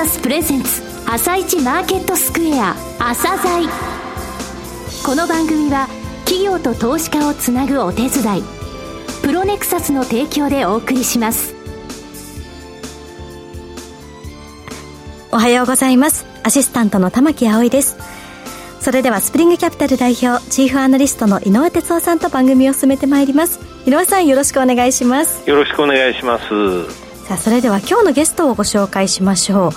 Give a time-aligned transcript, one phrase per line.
[0.00, 3.68] サスプレゼンツ朝一マーケットスクエア朝鮮
[5.04, 5.88] この番組は
[6.24, 8.42] 企業と投資家をつなぐお手伝い
[9.22, 11.54] プロネクサスの提供でお送りします。
[15.30, 16.24] おはようございます。
[16.44, 17.98] アシスタントの玉木葵です。
[18.80, 23.60] それではスプリングキャピタル代表チーフアナリストの井上哲夫さんと番組を進めてまいります。
[23.84, 25.46] 井上さんよろしくお願いします。
[25.46, 29.70] よろしくお願いしますさあそれでは今日のゲストをご紹介しましょう。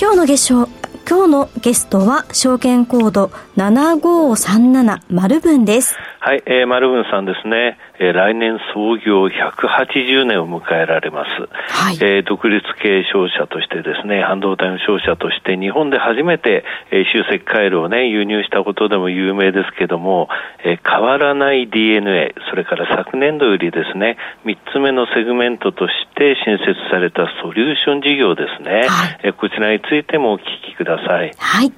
[0.00, 0.68] 今日のゲスト
[1.08, 5.96] 今日のゲストは証券コード7537丸文です。
[6.20, 20.28] はい、えー、丸文さんですね、えー、来年創業180年を迎えられます、はいえー、独立系商社としてですね、半導体の商社として日本で初めて、えー、集積回路をね、輸入したことでも有名ですけども、
[20.64, 31.32] えー、変わらない DNA、それから昨年度よりですね、3つ目のセグメントとして新設されたソリューション事業ですね、はい、えー、こちらについてもお聞きください。
[31.38, 31.72] はい。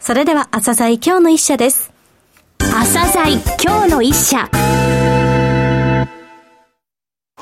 [0.00, 1.93] それでは、朝鮮今日の一社です。
[2.58, 4.48] 朝鮮今日の一社。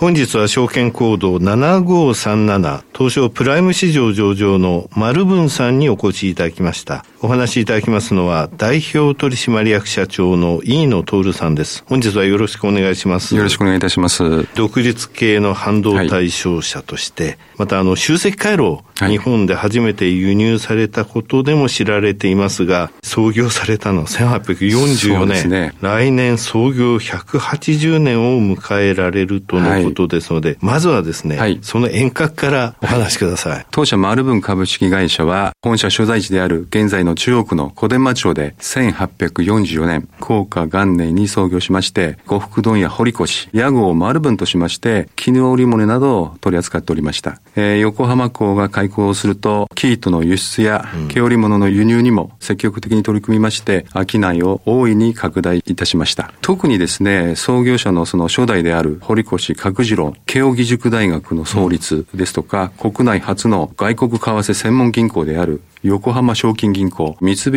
[0.03, 7.05] 本日は証券コード7537東証プライム市場上場の丸文さんにお越しいただきました。
[7.21, 11.85] お話しいただきますのは代表取締役社長の飯野徹さんです。
[11.87, 13.37] 本日はよろしくお願いします。
[13.37, 14.45] よろしくお願いいたします。
[14.57, 33.67] 独立系の半導体商社として、はい、またあの集積回路を日本で初めて輸入されたことでも知られていますが、創業されたのは1844年、ね、来年創業180年を迎えられるとのことことですので、まずはですね、はい、その遠隔からお話しください。
[33.71, 47.41] 当社マルブン株式会社は、本社所在地である現在の中央区の小伝馬町で1844年、高価元年に創業しまして、呉服問屋堀越、屋号マルブンとしまして、絹織物などを取り扱っておりました。
[47.57, 56.33] えー、横浜港が開港すると、生糸の輸出や毛織物の輸入にも積極的に取り組みまして、商いを大いに拡大いたしました。
[56.41, 67.51] 特にですね、創業者のその初代である堀越角次郎、慶應義塾大学の創立ですとか、うん、国内初の外国為替専門銀行である横浜賞金銀行、三菱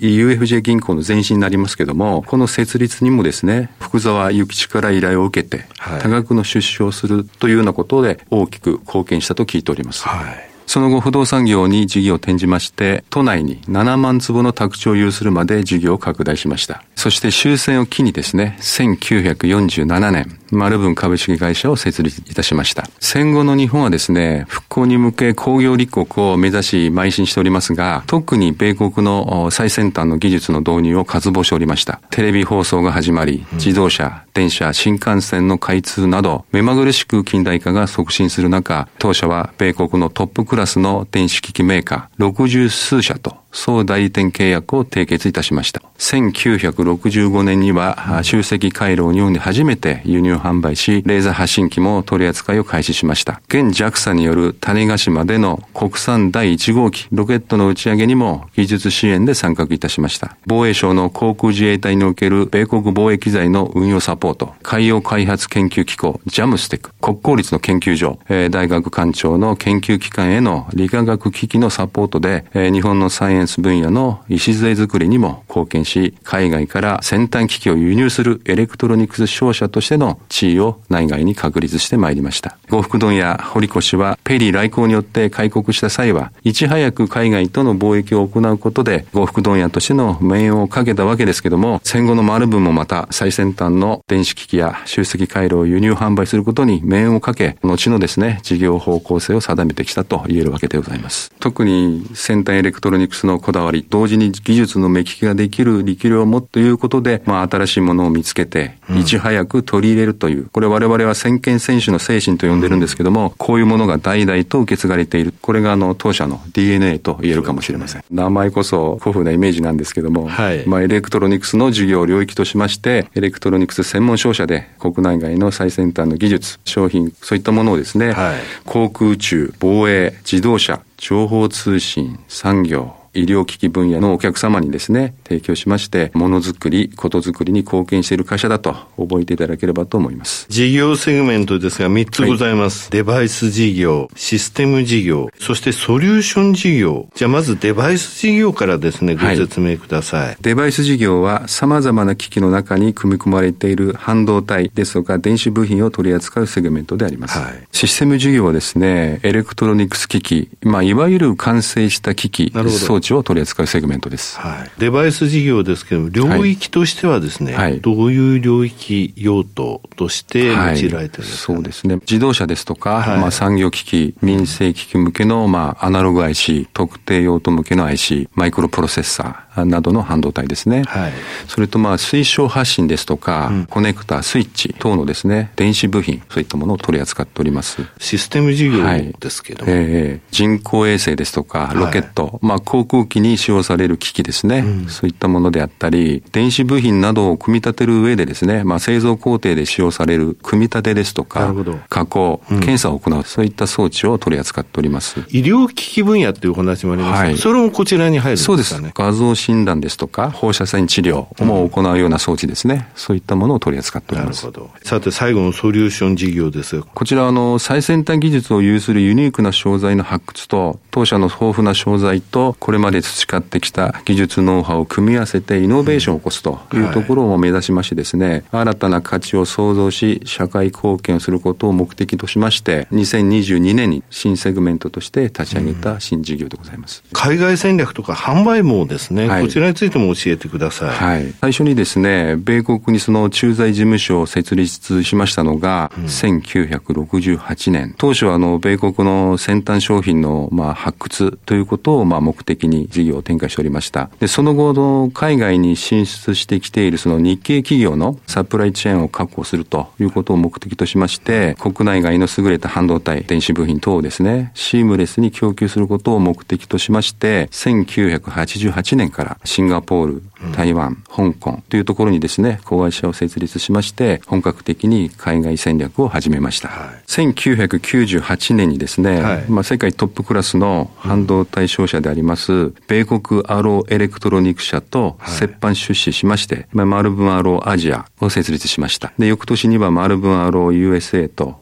[0.00, 5.64] UFJ 銀行の前身になりますけども、この設立にもですね、福沢諭吉から依頼を受けて、
[6.00, 10.06] 多額の出資をするというようなことで大きく貢献したと聞いております。
[10.06, 16.82] はいその後不動産業に事業を転じまして、都内に7万坪の宅地を有するまで事業を拡大しました。
[16.94, 22.88] そして終戦を機にですね、1947年、丸文株式会社を設立いたしました。
[23.00, 32.00] 戦後の日本はですね、復興に向け工業立国を目指し邁進しておりますが、特に米国の最先端の技術の導入を渇望しておりました。
[32.10, 45.82] テレビ放送が始まり、自動車、電車、新幹線の開通など、目まぐるしく近代化が促進する中、当社は米国のトップクラスの電子機器メーカー60数社と総代理店契約を締結いたしました。
[45.98, 53.40] 1965年には、集積回路を日本で初めて輸入販売し、レーザー発信機も取り扱いを開始しました。
[53.48, 60.36] 現 JAXA による種子島での国産第1号機、ロケットの打ち上げにも技術支援で参画いたしました。
[60.46, 68.18] 防衛省の航空自衛隊における米国防衛機材の運用サポート、海洋開発研究機構、JAMSTEC、国公立の研究所、
[68.50, 82.56] 大学官庁の研究機関への理化学機器のサポートで、日本のサイエンス分野の礎作りにも貢献し、海外から先端機器を輸入するエレクトロニクス商社としての地位を内外に確立してまいりました。
[82.70, 101.32] 呉服問屋堀越はペリー来航によって開国した際は、いち早く海外との貿易を行うことで、呉服問屋としての命運をかけたわけですけども、戦後の丸文もまた最先端の電子機器や集積回路を輸入販売することに命運をかけ、後のですね、事業方向性を定めてきたと言えるわけでございます。
[101.40, 115.34] 特に先端エレクトロニクスのこだわり、同時に技術の目利きができる力量を持つということで、まあ、新しいものを見つけて、いち早く取り入れるという、これ我々は先見先取の精神と呼んでるんですけども、こういうものが代々と受け継がれている。
[115.40, 118.04] これがあの、当社の DNA と言えるかもしれません。
[118.10, 140.46] 名前こそ古風なイメージなんですけども、はい、まあ、エレクトロニクスの事業領域としまして、エレクトロニクス専門商社で国内外の最先端の技術、商品、そういったものをですね、はい、航空宇宙、防衛、自動車、情報通信、産業、医療機器分野のお客様にですね、提供しまして、ものづくり、ことづくりに貢献している会社だと覚えていただければと思います。
[140.48, 142.84] 事業セグメントですが3つございます。
[142.84, 147.08] はい、デバイス事業、システム事業、そしてソリューション事業。
[147.14, 150.26] じゃあまずデバイス事業からですね、ご説明ください。
[150.28, 157.38] はい、デバイス事業は様々な機器の中に組み込まれている半導体ですとか電子部品を取り扱うセグメントであります。
[157.38, 164.38] はい、システム事業はですね、エレクトロニクス機器、まあいわゆる完成した機器、装置を取り扱うセグメントです。
[164.38, 171.96] はい、デバイス事業ですけども、領域としてはですね、はい、どういう領域用途として用いられてるんですか、ね、そうですね。
[171.96, 180.84] 自動車ですとか、まあ産業機器、民生機器向けの、まあアナログ IC、特定用途向けの IC、マイクロプロセッサーなどの半導体ですね。
[180.84, 181.12] はい、
[181.46, 187.82] それとまあ推奨発信ですとか、うん、コネクタ、スイッチ等のですね、電子部品、そういったものを取り扱っております。
[187.98, 188.84] システム事業
[189.18, 201.54] ですけど、はい、えー、人工衛星ですとか、ロケット、はい、まあ航空機に使用される機器ですね、うん、そういったものであったり、電子部品などを組み立てる上でですね、まあ製造工程で使用される組み立てですとか、
[201.88, 205.20] 加工、うん、検査を行う、そういった装置を取り扱っております。
[205.30, 208.62] 医療機器分野っていうお話もありますはい、それもこちらに入るんですかね。
[208.64, 208.92] そうです。
[208.94, 212.88] 画像診断ですとか、放射線治療も行うような装置ですね。
[212.94, 214.44] そういったものを取り扱っております。
[214.46, 214.70] なるほど。
[214.84, 216.82] さて、最後のソリューション事業です。
[216.82, 237.02] こちら、あの、最先端技術を有するユニークな商材の発掘と、当社の豊富な商材と、これまで培ってきた技術ノウハウを組み合わせてイノベーションを起こすというところを目指しましてですね、はい、新たな価値を創造し、社会貢献をすることを目的としまして、2022年に新セグメントとして立ち上げた新事業でございます。
[237.12, 240.88] 海外戦略とか販売網ですね、はい、こちらについても教えてください。
[240.90, 241.34] はい。
[241.40, 247.94] 最初にですね、米国にその駐在事務所を設立しましたのが、うん、1968年。
[247.96, 254.10] 当初はあの、米国の先端商品のまあ発掘ということをまあ目的に事業を展開しておりました。
[254.20, 270.22] で、その後の海外に進出してきているその日系企業のサプライチェーンを確保するということを目的としまして、国内外の優れた半導体、電子部品等をですね、シームレスに供給することを目的としまして、1988年からシンガポール、
[270.54, 276.68] 台湾、香港というところにですね、子会社を設立しまして、本格的に海外戦略を始めました。
[276.68, 289.12] はい、1998年にですね、はい、まあ世界トップクラスの半導体商社であります、米国アローエレクトロニク社と折半出資しまして、まあ、マルブンアローアジアを設立しました。
[289.18, 291.61] で、翌年にはマルブンアロー USA とを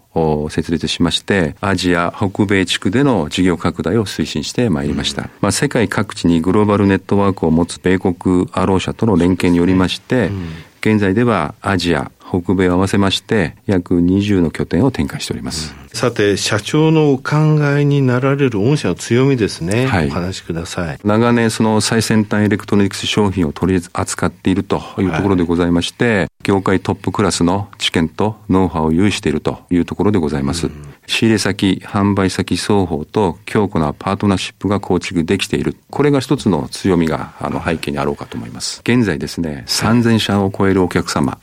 [0.50, 5.22] 設立しまして、アジア、北米地区での事業拡大を推進してまいりました。
[5.22, 10.48] うん、まあ、世界各地にグローバルネットワークを持つ米国アロー社との連携によりまして、うん、
[10.80, 15.74] 現在ではアジア、北米を合わせまして約20の拠点を展開しております。
[15.80, 17.36] うん、さて、社長のお考
[17.76, 19.86] えになられる御社の強みですね。
[19.86, 20.98] はい、お話しください。
[21.04, 30.68] 長年その最先端エレクトロニクス商品を取り扱っているというところでございまして、はい、業界トップクラスの知見とノウハウを有しているというところでございます。
[30.68, 35.76] うん仕入れ先、販売先双方と強固なパートナーシップが構築できている。
[35.90, 38.80] これが一つの強みがあの背景にあろうかと思います。
[38.84, 41.36] 現在ですね、3000社を超えるお客様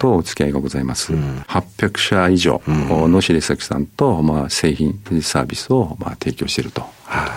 [0.00, 1.12] とお付き合いがございます。
[1.14, 6.82] はい、800社以上の仕入れ先さんと、まあ、製品、サービスをまあ提供していると。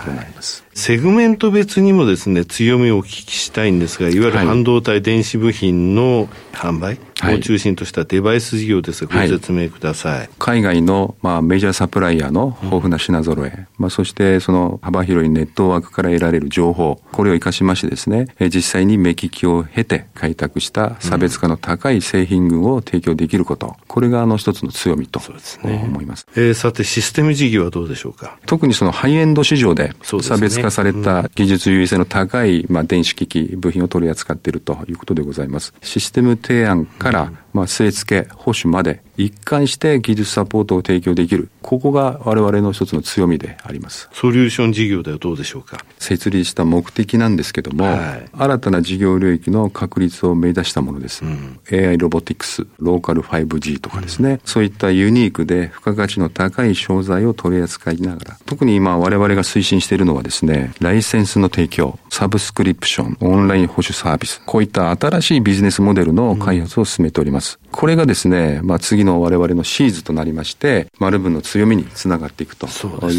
[0.04, 0.64] となります。
[0.74, 6.98] セグメント別にもですね、強みをお聞きしたいんですが、いわゆる半導体電子部品の販売
[7.34, 10.28] を中心としたデバイス事業ですが、ご説明ください。
[10.38, 25.22] 海外の、まあ、メジャーサプライヤーの豊富な品揃え、うん、まあ、そしてその幅広いネットワークから得られる情報、これを活かしましてですね、実際に目利きを経て開拓した差別化の高い製品群を提供できること、これがあの一つの強みと
[25.64, 26.26] 思います。
[26.30, 28.36] すね、えー、さて、システム事業はどうでしょうか？
[28.44, 35.74] 特にそのハイエンド市場で差別化された技術優位性の高い、まあ、電子機器、部品を取り扱っているということでございます。
[35.82, 41.48] システム提案から、まあ、据え付け、保守まで一貫して技術サポートを提供できる。
[41.62, 44.08] ここが我々の一つの強みであります。
[44.12, 45.84] ソリューション事業ではどうでしょうか？
[45.98, 51.24] 設立した目的なんですけども、はい、新たな事業領域の確立を目指したものです。
[51.24, 67.45] うん、AI ロボティクス、ローカル 5G とかですね、うん、そういったユニークで付加価値の高い商材を取り扱いながら、特に今我々が推進しているのはですね、ライセンスの提供、サブスクリプション、オンライン保守サービス、こういった新しいビジネスモデルの開発を進めております。。
[67.70, 72.70] これがですね、まあ次の我々のシーズとなりまして、丸分の強みにつながっていくとい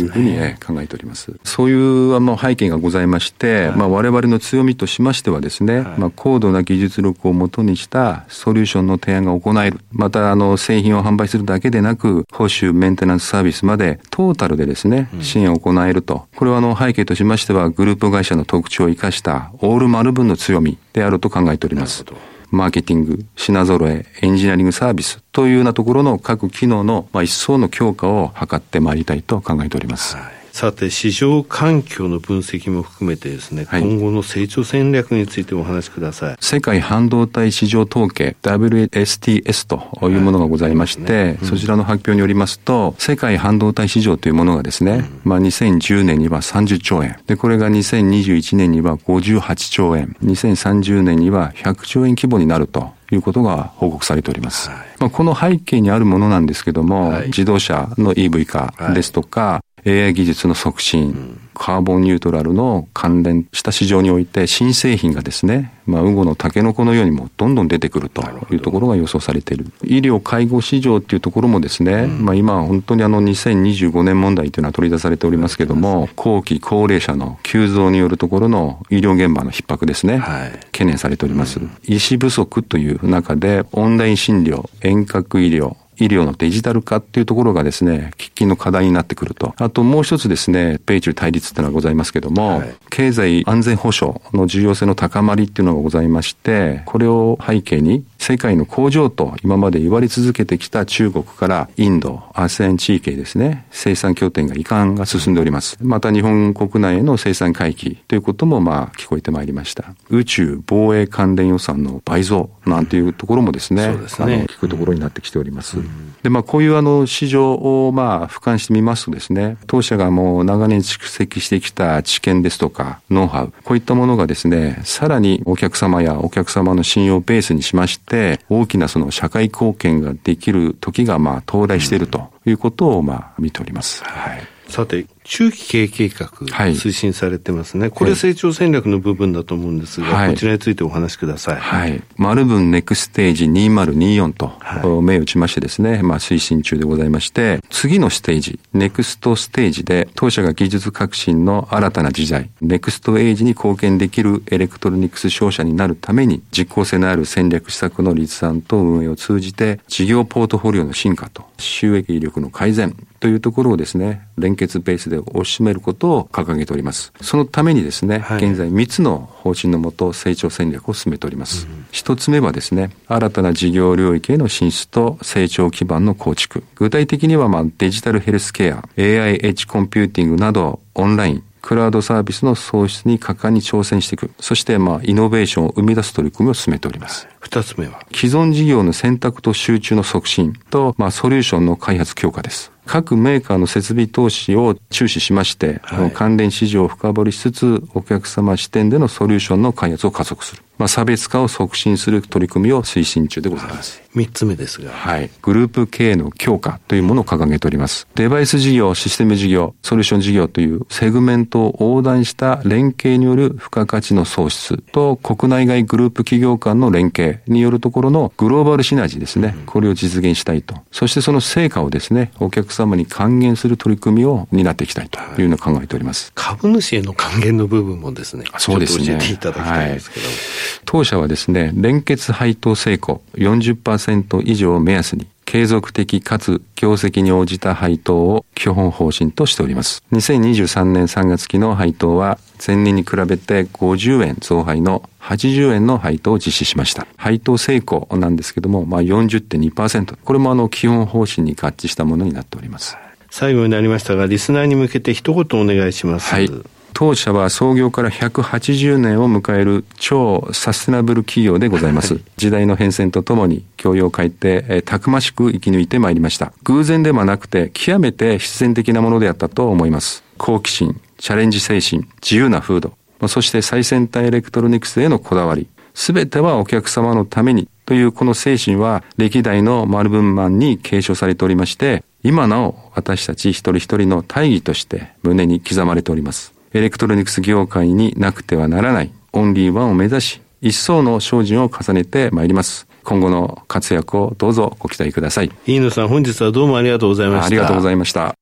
[0.04, 1.34] うふうに、ね、考えております。
[1.44, 9.80] そういうあの背景がございまして、はい、まあ我々の強みとしましてはですね、はい、まあ高度な技術力をもとにしたソリューションの提案が行える。
[9.92, 16.26] またあの製品を販売するだけでなく、報酬、メンテナンスサービスまでトータルでですね、支援を行えると。
[16.36, 22.06] これはあの背景としましては、グループ会社の特徴を生かしたオール丸分の強みであると考えております。
[22.50, 30.16] マーケティング、品揃え、エンジニアリングサービスというようなところの各機能の、まあ、一層の強化を図ってまいりたいと考えております。
[30.16, 36.38] はいさて、市場環境の分析も含めてですね、はい、今後の成長戦略についてお話しください。
[36.40, 47.20] 世界半導体市場統計 WSTS というものがございまして、はいねうん、そちらの発表によりますと、世界半導体市場というものがですね、うん、まあ2010年には30兆円。
[47.28, 50.18] で、これが2021年には58兆円。
[50.24, 52.98] 2030年には100兆円規模になると。
[53.10, 54.70] いうことが報告されております。
[54.70, 69.72] はい、まあ、この背景にあるものなんですけども、はい、自動車の EV 化ですとか、AI 技術の促進、カーボンニュートラルの関連した市場において新製品がですね、まあ、ウゴのタケノコのようにもどんどん出てくるというところが予想されている。
[69.84, 81.60] 医療介護市場っていうところもですね、うん、まあ今本当にあの2025年問題というのは取り出されておりますけども、後期高齢者の急増によるところの医療現場の逼迫ですね、はい、懸念されております。
[81.60, 89.54] うん、医師不足という中でオンライン診療、遠隔医療、医療のデジタル化っていうところがですね、喫緊の課題になってくると。
[89.58, 105.78] あともう一つですね、米中対立っていうのがございますけども、はい、経済安全保障の重要性の高まりっていうのがございまして、これを背景に世界の工場と今まで言われ続けてきた中国からインド、ASEAN 地域へですね、生産拠点が移管が進んでおります。
[105.82, 109.96] また日本国内への生産回帰ということもまあ聞こえてまいりました。
[110.10, 115.78] 宇宙防衛関連予算の倍増なんていうところもですね、うん、すねあの聞くところになってきております。
[115.78, 115.87] うん
[116.24, 134.04] で、まあ、こういうあの市場をまあ俯瞰してみますとですね、当社がもう長年蓄積してきた知見ですとか、ノウハウ、こういったものがですね、さらにお客様やお客様の信用ベースにしまして、大きなその社会貢献ができる時がまあ到来しているということをまあ見ております。
[134.04, 134.42] はい。
[134.68, 141.60] さて、中期経営計画、推進されてますね、はい、これ、成長戦略の部分だと思うんですが、はい、こちらについてお話しください。
[141.60, 142.02] はい。
[142.16, 167.14] 丸文 Nextage 2024と、はい、銘打ちましてですね、まあ、推進中でございまして、次のステージ、 next stage で、当社が技術革新の新たな時代、 next age に貢献できるエレクトロニクス商社になるために、実効性のある戦略施策の立案と運営を通じて、事業ポートフォリオの進化と、収益力の改善というところをですね、連結ベースで推し進めることを掲げております。
[167.22, 171.68] そのためにですね、はい、現在3つの方針のもと成長戦略を進めております。
[171.92, 176.64] 一、うん、つ目はですね、新たな事業領域への進出と成長基盤の構築。
[176.76, 184.32] 具体的には、まあ、デジタルヘルスケア、AI エッジコンピューティングなど、オンライン、クラウドサービスの創出に果敢に挑戦していく。
[184.40, 187.28] そして、まあ、イノベーションを生み出す取り組みを進めております。
[187.40, 188.00] 二つ目は？
[188.14, 192.72] 既存事業の選択と集中の促進と、まあ、ソリューションの開発強化です。
[192.88, 200.64] 各メーカーの設備投資を注視しまして、はい、関連市場を深掘りしつつ、お客様視点でのソリューションの開発を加速する。
[200.78, 204.02] まあ、差別化を促進する取り組みを推進中でございます。
[204.14, 204.92] 三、はい、つ目ですが。
[204.92, 205.30] はい。
[205.42, 208.08] グループ経営の強化というものを掲げております。
[208.16, 219.56] デバイス事業、システム事業、ソリューション事業というセグメントを横断した連携による付加価値の創出と国内外グループ企業間の連携によるところのグローバルシナジーですね。
[219.66, 220.76] これを実現したいと。
[220.92, 226.32] そしてその成果をですね、お客様に還元する取り組みを担っていきたいというのを考えております。
[226.36, 229.08] 株主への還元の部分もですね、そうですね。
[229.08, 230.26] 教えていただきたいんですけど。
[230.26, 240.04] はい当社はですね、連結配当成功40%以上を目安に、継続的かつ業績に応じた配当を基本方針としております。
[240.12, 247.08] 2023年3月期の配当は前年に比べて50円増配の80円の配当を実施しました。
[247.16, 250.18] 配当成功なんですけども、まあ40.2%。
[250.22, 252.98] これもあの基本方針に合致したものになっております。
[253.30, 256.34] 最後になりましたが、リスナーに向けて一言お願いします。
[256.34, 256.50] はい。
[257.00, 262.16] 当社は創業から180年を迎える超サステナブル企業でございます。
[262.16, 266.54] はい、時代の変遷とともに教養を変えて、えー、たくましく生き抜いてまいりました。
[266.64, 270.24] 偶然ではなくて極めて必然的なものであったと思います。
[270.40, 272.94] 好奇心、チャレンジ精神、自由な風土、
[273.28, 286.57] そして最先端エレクトロニクスへのこだわり、すべてはお客様のためにというこの精神は歴代の丸文マンに継承されておりまして、今なお私たち一人一人の大義として胸に刻まれております。
[286.74, 292.88] エレクトロニクス業界になくてはならないオンリーワンを目指し、一層の精進を重ねてまいります。
[293.04, 295.52] 今後の活躍をどうぞご期待ください。
[295.66, 297.46] 飯野さん、本日はどうもありがとうございました。
[297.46, 298.36] ありがとうございました。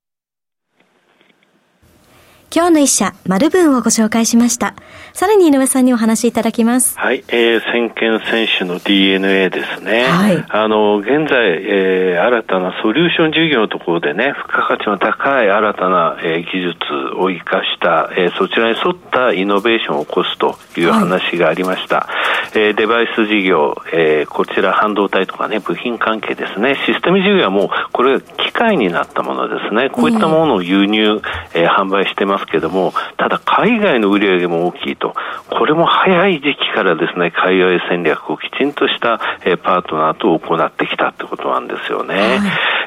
[2.55, 4.75] 今日の一社、丸文をご紹介しました。
[5.15, 6.99] さらに井上さんにお話しいただきます。
[6.99, 10.03] はい、えー、先見選手の DNA ですね。
[10.03, 10.45] はい。
[10.49, 16.75] あの、現在、えー、新たなソリューション事業のところでね、付加価値の高い新たな、えー、技術
[17.15, 21.95] を生かした、えー、そちらに沿ったイノベーションを起こすという話がありました。
[21.95, 22.09] は
[22.53, 29.89] い、えー、デバイス事業、えー、こちら半導体とかね、部品関係ですね、システム事業はもう、これ機械になったものですね。
[29.89, 31.21] こういったものを輸入、
[31.53, 42.15] えー、販売してますけども、ただ海外の売り上げも大きいと、これも早い時期からですね、海外戦略をきちんとした、えパートナーと行ってきたってことなんですよね。
[42.15, 42.39] はい、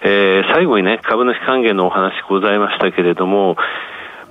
[0.04, 3.56] えー、最後にね、株主還元のお話ございましたけれども、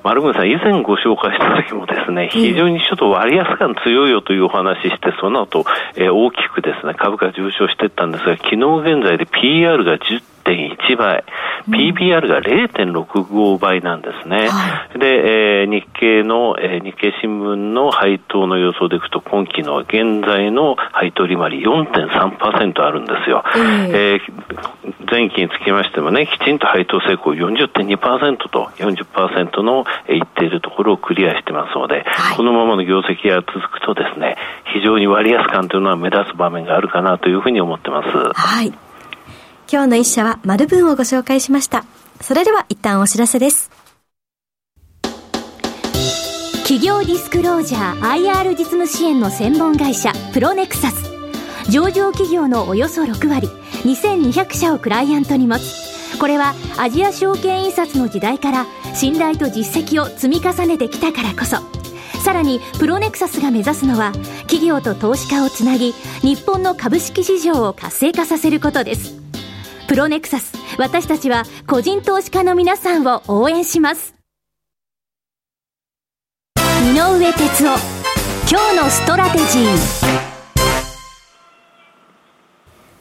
[0.04, 5.66] 丸村さん、以前ご紹介した時もですね、非常にちょっと割安感強いよというお話して、その後、
[5.96, 11.24] えー、大きくですね、株価上昇していったんですが、昨日現在で PR が10 1.1倍、
[11.70, 14.48] PBR が0.65倍なんですね。
[14.48, 23.44] はい、で、えー、日経の、えー、日経新聞の配当の予想でいくと、今期の現在の配当利回り4.3%あるんですよ。
[23.56, 34.38] えー、えー、前期につきましてもね、きちんと配当成功40.2%と40%の、えー、言っているところをクリアしてますので、はい、このままの業績が続くとですね、
[34.74, 38.08] 非常に割安感というのは目立つ場面があるかなというふうに思ってます。
[38.34, 38.74] はい。
[39.70, 41.86] 今日の一社は丸文をご紹介しました。
[42.22, 43.70] それでは一旦お知らせです。
[46.64, 51.12] 企業ディスクロージャー IR 実務支援の専門会社プロネクサス。
[51.70, 53.48] 上場企業のおよそ6割、
[53.84, 56.18] 2200社をクライアントに持つ。
[56.18, 61.58] これはアジア証券印刷の時代から信頼と実績を積み重ねてきたからこそ。
[62.24, 69.17] さらにプロネクサスが目指すのは企業と投資家をつなぎ日本の株式市場を活性化させることです
[69.88, 74.16] プロネクサス、私たちは個人投資家の皆さんを応援します。
[76.58, 77.80] 井上哲夫、
[78.50, 80.28] 今日のストラテジー。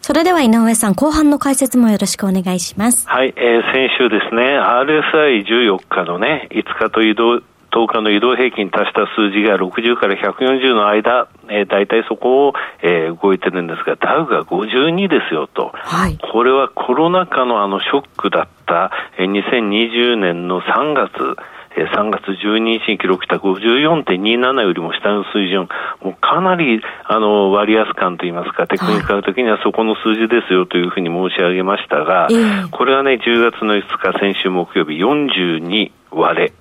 [0.01, 3.09] それでは井上さん、後半の解説もよろしくお願いします。
[3.09, 7.43] はい、えー、先週ですね、RSI14 日のね、5日と移動、
[7.77, 12.53] 10日の移動平均足した数字が60から140の間、えー、大体そこを、
[12.83, 21.13] えー、動いてるんですが、ダウが52ですよと、はい、これはコロナ禍のあのショックだった、えー、2020年の3月、
[21.77, 25.69] 3月12日に記録した54.27よりも下の水準、
[26.03, 32.29] もうかなりあの割安感といいますか、テクニカル的にはそこの数字ですよというふうに申し上げましたが、
[32.71, 36.41] これはね、10月の5日、先週木曜日42割。
[36.41, 36.53] れ。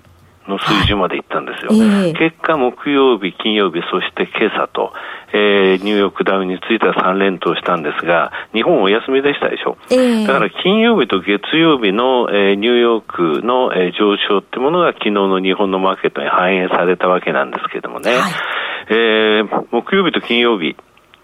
[0.48, 1.72] の水準までいったんですよ。
[1.72, 4.94] はいえー、結果、木曜日、金曜日、そして今朝と、
[5.34, 9.78] えー、ニューヨークダウについては3連投したんですが、日本お休みでしたでしょ。
[9.92, 18.32] えー、だから金曜日と月曜日の、えー、ニューヨークの、えー、上昇ってものが昨日の日本のマーケットに反映されたわけなんですけどもね、はい、
[18.90, 20.76] えー、木曜日と金曜日、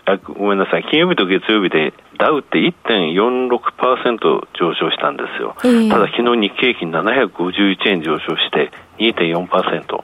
[0.06, 5.56] あごめんなさい、金曜日と月曜日でダウって1.46%上昇したんですよ。
[5.64, 10.04] えー、ただ昨日日経平均751円上昇して2.4%。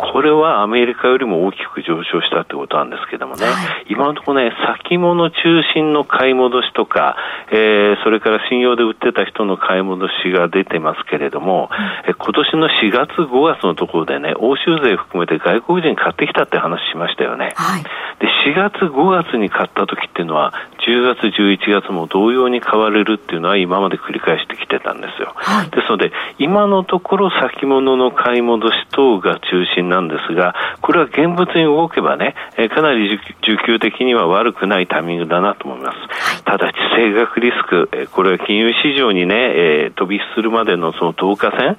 [0.00, 5.36] これはアメリカよりも大きく上昇したってことなんですけどもね、はい、今のところね、先物中
[5.74, 7.16] 心の買い戻しとか、
[7.52, 11.68] えー、それから信用で売ってた人の買い戻しが出てますけれども、
[12.06, 17.52] うん、今年の4月、5月のところでね、欧州税含めて外国人買ってきたって話しましたよね。
[17.54, 20.54] はい、で、4月、5月に買った時っていうのは、
[20.86, 25.32] 10月、11月も同様に買われるっていうのは今まで繰り返してきてたんですよ。
[25.36, 36.44] はい、ですので、今のところ先物の買い戻し等が中心なんですが、これは現物に動けばね、えかなり需給的には悪くないタイミングだなと思います。
[36.44, 41.76] ただ、地政学リスク、えこれは金融市場にね、え飛び火するまでのその投下線、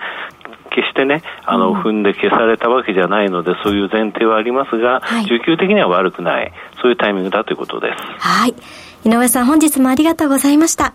[0.74, 8.04] 決してね、あの、踏んで消されたわけじゃないので、そういう前提はありますが、はい、需給的には悪くない、そういうタイミングだということです。
[8.20, 8.56] はい。
[9.04, 10.94] 井上さん、本日もありがとうございました。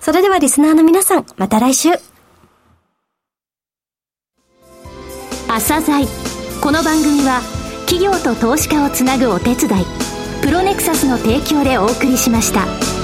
[0.00, 1.90] それではリスナーの皆さん、また来週。
[5.48, 6.06] 朝鮮
[6.62, 7.40] この番組は
[7.86, 9.84] 企業と投資家をつなぐお手伝い
[10.42, 12.97] プロネクサスの提供でお送りしました。